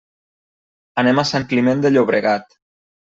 Anem 1.03 1.21
a 1.23 1.27
Sant 1.33 1.45
Climent 1.53 1.85
de 1.87 1.93
Llobregat. 1.93 2.59